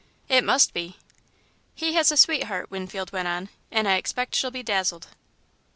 "It 0.29 0.43
must 0.43 0.73
be." 0.73 0.97
"He 1.75 1.93
has 1.93 2.11
a 2.11 2.17
sweetheart," 2.17 2.71
Winfield 2.71 3.13
went 3.13 3.27
on, 3.27 3.49
"and 3.69 3.87
I 3.87 3.97
expect 3.97 4.33
she'll 4.33 4.49
be 4.49 4.63
dazzled." 4.63 5.09